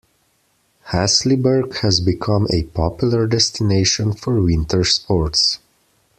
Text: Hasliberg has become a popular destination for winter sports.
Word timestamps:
Hasliberg 0.87 1.75
has 1.81 2.01
become 2.01 2.47
a 2.49 2.63
popular 2.63 3.27
destination 3.27 4.13
for 4.13 4.41
winter 4.41 4.83
sports. 4.83 5.59